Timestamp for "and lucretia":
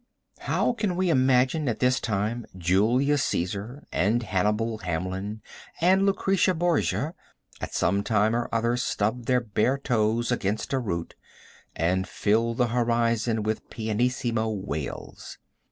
5.79-6.55